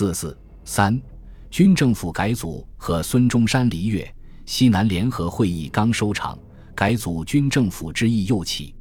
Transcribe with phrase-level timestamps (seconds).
[0.00, 0.34] 四四
[0.64, 0.98] 三，
[1.50, 4.14] 军政府改组和孙中山离越，
[4.46, 6.38] 西南联合会议刚收场，
[6.74, 8.74] 改组军政府之意又起。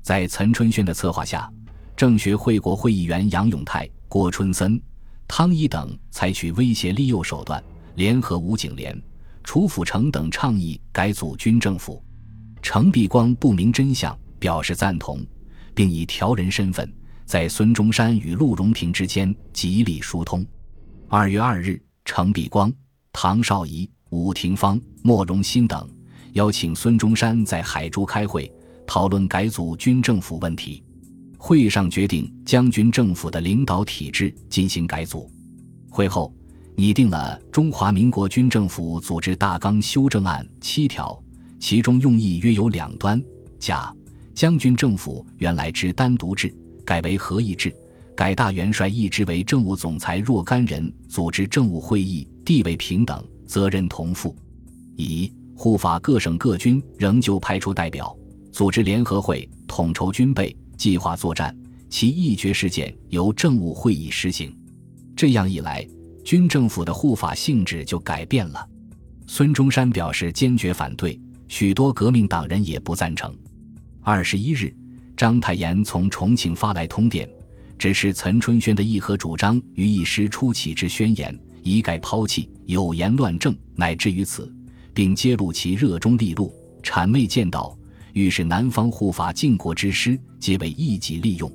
[0.00, 1.52] 在岑春轩的策划下，
[1.96, 4.80] 政学会国会议员杨永泰、郭春森、
[5.26, 7.60] 汤一等采取威胁利诱手段，
[7.96, 8.96] 联合吴景莲、
[9.42, 12.00] 楚辅成等倡议改组军政府。
[12.62, 15.26] 程璧光不明真相，表示赞同，
[15.74, 16.88] 并以调人身份
[17.26, 20.46] 在孙中山与陆荣平之间极力疏通。
[21.12, 22.72] 二月二日，程璧光、
[23.12, 25.90] 唐绍仪、伍廷芳、莫荣新等
[26.34, 28.48] 邀请孙中山在海珠开会。
[28.86, 30.84] 讨论改组军政府问题，
[31.36, 35.28] 会上决定将军政府的领导体制进行改组。
[35.90, 36.32] 会后
[36.76, 41.20] 拟定了《中华民国军政府组织大纲修正案》七条，
[41.58, 43.20] 其中用意约有两端：
[43.58, 43.92] 甲，
[44.32, 47.74] 将军政府原来之单独制改为合议制，
[48.20, 54.36] 改大元帅一职为政务总裁若干人组织政务会议，地位平等，责任同负；
[54.94, 58.14] 乙，护法各省各军仍旧派出代表。
[58.52, 61.56] 组织联合会，统筹军备，计划作战。
[61.88, 64.54] 其一决事件由政务会议实行。
[65.16, 65.82] 这样一来，
[66.22, 68.68] 军政府的护法性质就改变了。
[69.26, 73.34] 孙中山表示坚决反对，许多革命党人也不赞成。
[74.02, 74.76] 二十一日，
[75.16, 77.26] 章太炎从重庆发来通电，
[77.80, 84.54] 只是岑春轩的议和主张于一师初起之宣言一概抛弃，有言乱政，乃至于此，
[84.92, 87.74] 并揭露其热衷利禄，谄媚见道。
[88.12, 91.50] 欲使南方护法晋国之师，皆为一己利用。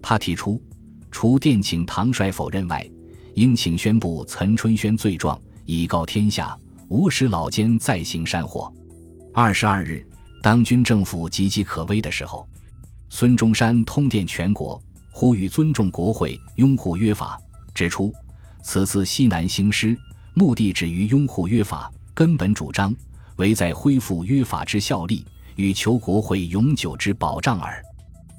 [0.00, 0.62] 他提出，
[1.10, 2.88] 除电请唐帅否认外，
[3.34, 8.72] 应请宣布岑春轩罪状，以告天下，无使老奸再行山祸。
[9.34, 10.06] 二十二日，
[10.44, 12.48] 当军政府岌岌可危的时候，
[13.08, 14.80] 孙中山通电全国，
[15.18, 17.40] 呼吁尊重国会，拥护约法，
[17.72, 18.12] 指出
[18.62, 19.96] 此次西南兴师，
[20.34, 22.94] 目的止于拥护约法，根本主张
[23.36, 25.24] 为在恢复约法之效力。
[25.54, 27.82] 与求国会永久之保障耳。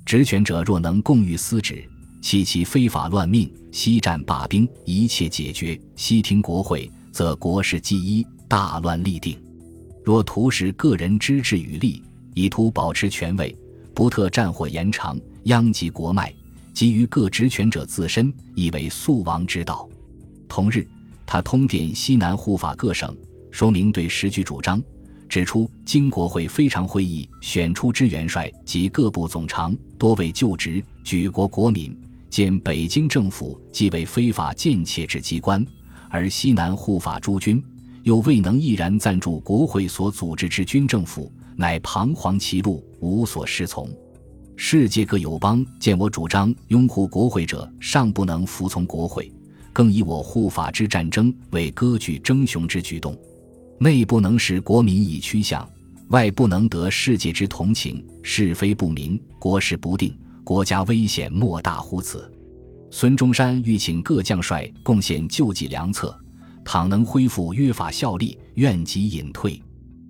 [0.06, 1.84] 职权者若能共御私旨，
[2.22, 9.36] 弃其非法乱命，西战罢兵，一切解决，悉听国会，则国事既一，大乱立定。
[10.06, 12.04] 若图使个人知志与利，
[12.36, 13.58] 以图保持权位，
[13.96, 16.32] 不特战火延长，殃及国脉，
[16.78, 19.90] 及于各职权者自身，亦为速亡之道。
[20.48, 20.88] 同日，
[21.26, 23.18] 他通电西南护法各省，
[23.50, 24.80] 说明对时局主张。
[25.28, 32.00] 指出，经国会非常会议选出之元帅及各部总长，多为旧职，举国国民
[32.30, 35.66] 见北京政府既为非法贱窃之机关，
[36.12, 37.60] 而西南护法诸军
[38.04, 43.90] 又未能毅然赞助国会所组织之军政府，乃彷徨其路，无所适从。
[44.60, 49.32] 世界各友邦见我主张拥护国会者尚不能服从国会，
[49.72, 53.16] 更以我护法之战争为割据争雄之举动。
[53.80, 55.70] 内不能使国民以趋向，
[56.08, 62.30] 外不能得世界之同情，是非不明，国事不定，国家危险莫大乎此。
[62.90, 66.20] 孙中山欲请各将帅贡献救济良策，
[66.66, 69.62] 倘能恢复约法效力，愿即隐退。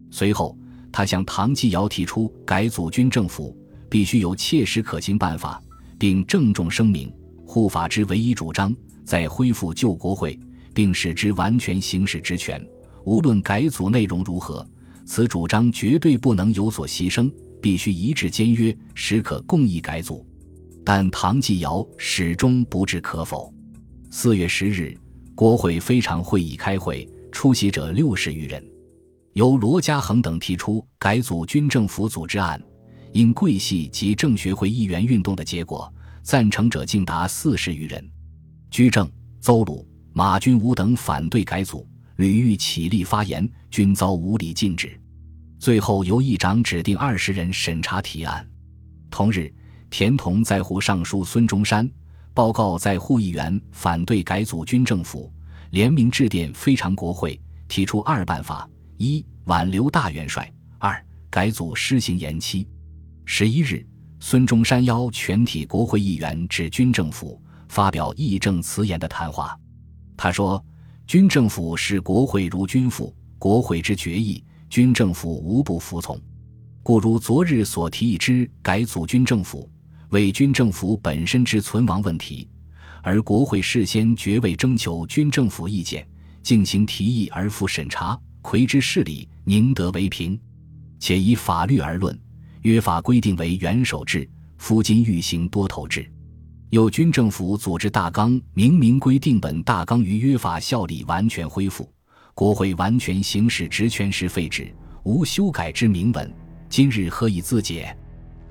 [0.10, 0.58] 随后，
[0.90, 3.56] 他向唐继尧提出改组军政府，
[3.90, 5.62] 必须有切实可行办法，
[5.98, 7.14] 并郑重声明
[7.46, 8.76] 护法之唯一主张，
[9.06, 10.38] 在恢复旧国会，
[10.74, 12.62] 并使之完全行使职权。
[13.06, 14.68] 无论改组内容如何，
[15.06, 17.32] 此主张绝对不能有所牺牲，
[17.62, 20.26] 必须一致坚约，时可共议改组。
[20.84, 23.54] 但唐继尧始终不置可否。
[24.12, 24.98] 四月十日，
[25.36, 28.64] 国会非常会议开会，出席者六十余人，
[29.34, 32.62] 由罗家恒等提出改组军政府组织案。
[33.18, 35.92] 因贵系及政学会议员运动的结果，
[36.22, 38.08] 赞成者竟达四十余人。
[38.70, 39.12] 居正、
[39.42, 39.84] 邹鲁、
[40.14, 41.90] 马君武等反对改组。
[42.18, 45.02] 吕玉起立发言，均遭无理禁止。
[45.58, 48.48] 最后由议长指定二十人审查提案。
[49.10, 49.52] 同日，
[49.90, 51.90] 田同在沪上书孙中山，
[52.36, 55.34] 报告在沪议员反对改组军政府，
[55.72, 60.44] 联名致电非常国会，提出二办法：一、挽留大元帅；
[60.78, 62.68] 二、改组施行延期。
[63.30, 63.86] 十一日，
[64.22, 69.56] 孙中山邀全体国会议员至军政府发表义正辞严的谈话。
[70.16, 70.64] 他说。
[71.06, 76.20] 军政府视国会如军父，国会之决议，军政府无不服从。
[76.84, 79.70] 故如昨日所提议之改组军政府，
[80.10, 82.50] 为军政府本身之存亡问题，
[83.02, 86.06] 而国会事先绝未征求军政府意见，
[86.44, 90.38] 进行提议而复审查，魁之事理，宁得为凭？
[91.00, 92.18] 且以法律而论，
[92.62, 94.28] 约法规定为元首制，
[94.58, 96.10] 夫今欲行多头制，
[96.70, 101.90] 有军政府组织大纲明明规定，本大纲于约法效力完全恢复，
[102.34, 104.74] 国会完全行使职权时废止，
[105.04, 106.34] 无修改之明文。
[106.70, 107.96] 今日何以自解？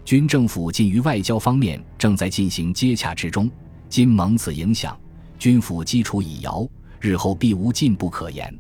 [0.05, 3.51] 军政府近于外交方面正在进行接洽之中，
[3.89, 4.99] 今蒙此影响，
[5.39, 6.67] 军府基础已摇，
[7.01, 8.57] 日后必无进步可言。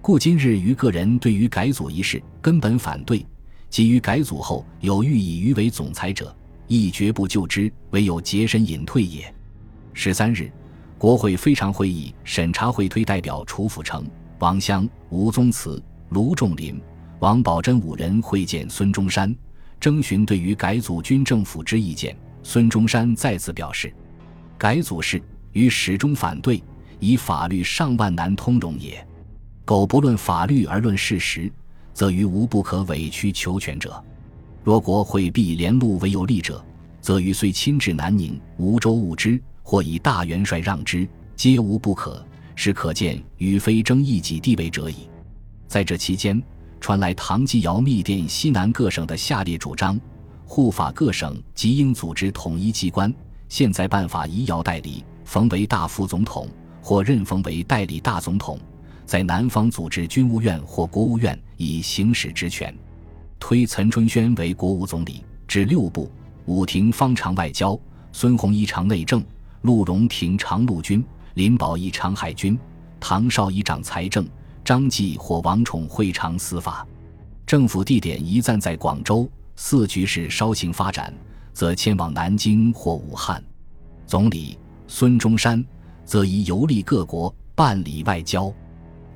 [0.00, 3.24] 故今日于个人对于改组一事根本反对，
[3.70, 6.34] 基于改组后有欲以余为总裁者。
[6.70, 9.34] 亦绝不就之，唯有洁身隐退也。
[9.94, 10.52] 十三日，
[10.98, 14.04] 国会非常会议审查会推代表楚辅成、
[14.38, 16.78] 王襄、吴宗慈、卢仲林、
[17.20, 19.34] 王宝珍五人会见孙中山，
[19.80, 22.14] 征询对于改组军政府之意见。
[22.42, 23.90] 孙中山再次表示，
[24.58, 25.22] 改组事
[25.52, 26.62] 与始终反对，
[27.00, 29.02] 以法律上万难通融也。
[29.64, 31.50] 苟不论法律而论事实，
[31.98, 34.00] 则于无不可委曲求全者。
[34.62, 36.64] 若国会必连路为有利者，
[37.00, 42.24] 则于虽亲至南宁、吴州务之，或以大元帅让之，皆无不可。
[42.54, 45.08] 是可见与非争一己地位者矣。
[45.66, 46.40] 在这期间，
[46.80, 50.00] 传来唐继尧密电西南各省的下列主张：
[50.44, 53.12] 护法各省即应组织统一机关，
[53.48, 56.48] 现在办法以尧代理，封为大副总统，
[56.80, 58.56] 或任封为代理大总统，
[59.08, 62.76] 在南方组织军务院或国务院，以行使职权。
[63.40, 66.10] 推岑春轩为国务总理，至六部；
[66.44, 67.80] 武廷方长外交，
[68.12, 69.24] 孙洪一长内政，
[69.62, 71.02] 陆荣廷长陆军，
[71.32, 72.58] 林保义长海军，
[73.00, 74.28] 唐绍仪掌财政，
[74.62, 76.86] 张继或王宠会长司法。
[77.46, 79.26] 政府地点一暂在广州，
[79.56, 81.14] 四局势稍行发展，
[81.54, 83.42] 则迁往南京或武汉。
[84.06, 85.64] 总理孙中山
[86.04, 88.52] 则宜游历各国，办理外交。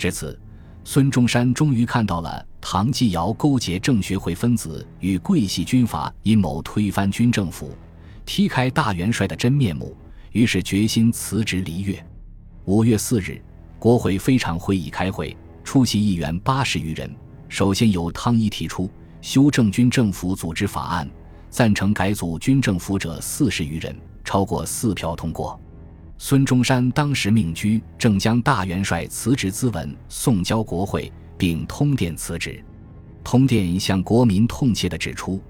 [0.03, 0.37] 至此。
[0.85, 7.71] 孙中山终于看到了唐继尧勾结政学会分子与桂系军阀阴谋推翻军政府、
[8.27, 9.97] 踢开大元帅的真面目，
[10.33, 12.05] 于是决心辞职离粤。
[12.65, 13.41] 五月四日，
[13.79, 17.09] 国会非常会议开会，出席议员八十余人。
[17.49, 18.91] 首先由汤一提出
[19.21, 21.09] 修正军政府组织法案，
[21.49, 25.62] 赞成改组军政府者四十余人，超过四票通过。
[26.25, 32.65] 孙中山当时命居，正将大元帅辞职咨文送交国会，并通电辞职。
[33.25, 35.41] 通电向国民痛切地指出：“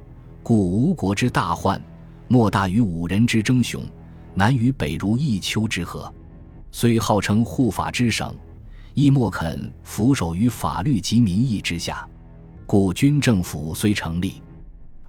[0.42, 1.78] 故吴国之大患，
[2.26, 3.84] 莫大于五人之争雄，
[4.32, 6.10] 南与北如一丘之貉。
[6.70, 8.34] 虽号称护法之省，
[8.94, 12.08] 亦莫肯俯首于法律及民意之下。
[12.64, 14.40] 故军政府虽成立，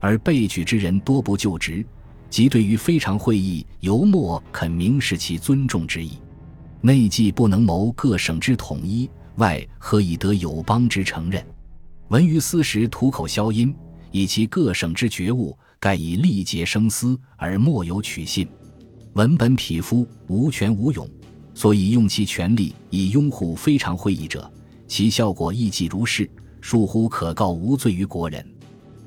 [0.01, 1.85] 而被举之人多不就职。”
[2.33, 6.13] 即对于非常会议，尤莫肯明示其尊重之意。
[6.81, 11.45] 内既不能谋各省之统一，外何以得友邦之承认？
[12.07, 13.71] 闻于斯时吐口消音，
[14.09, 18.47] 以其各省之觉悟，盖以力竭生思而莫有取信。
[19.13, 21.07] 文本匹夫无权无勇，
[21.53, 24.51] 所以用其权力以拥护非常会议者，
[24.87, 26.27] 其效果亦即如是，
[26.61, 28.43] 殊乎可告无罪于国人。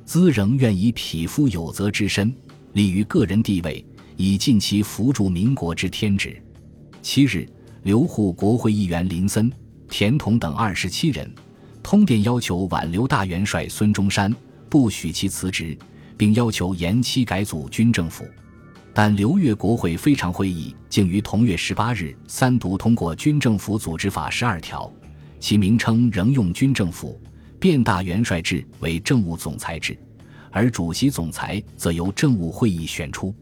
[0.05, 2.33] 兹仍愿以匹夫有责之身。
[2.77, 3.83] 立于个人地位，
[4.19, 6.39] 以尽其扶助民国之天职。
[7.01, 7.49] 七日，
[7.85, 9.51] 留沪国会议员林森、
[9.89, 11.27] 田同等二十七人
[11.83, 14.31] 通电要求挽留大元帅孙中山，
[14.69, 15.75] 不许其辞职，
[16.19, 18.27] 并要求延期改组军政府。
[18.93, 24.93] 但刘越国会非常会议竟于同月十八日三读通过军政府组织法十二条，
[25.41, 27.19] 其名称仍用军政府，
[27.59, 29.99] 变大元帅制为政务总裁制。
[30.57, 33.35] 而主席总裁则由政务会议选出。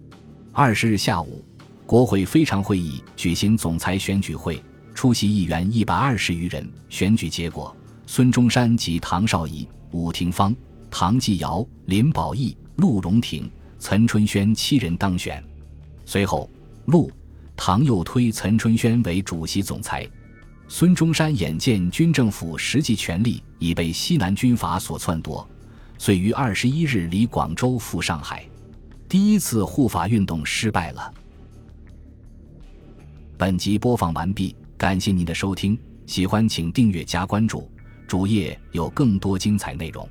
[0.53, 1.45] 二十日下午，
[1.87, 4.61] 国会非常会议举行总裁选举会，
[4.97, 6.69] 出席议员一百二十余人。
[6.89, 7.73] 选举结果，
[8.05, 10.53] 孙中山及唐绍仪、武廷芳、
[10.91, 15.41] 唐继尧、林保义、陆荣廷、岑春轩七人当选。
[16.05, 16.51] 随后，
[16.87, 17.13] 陆、
[17.55, 20.05] 唐又推岑春轩为主席总裁。
[20.67, 25.49] 孙中山眼见军政府实际权力已被西南军阀所篡夺。
[26.05, 28.47] 遂于二十一日离广州赴上海，
[29.09, 31.15] 第一次护法运动失败了。
[33.39, 37.71] 本集播放完毕，感谢您的收听，喜欢请订阅加关注，
[38.07, 40.07] 主页有更多精彩内容。